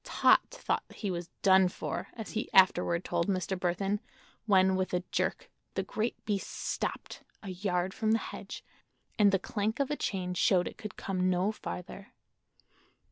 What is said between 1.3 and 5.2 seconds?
"done for," as he afterward told Mr. Burthon, when with a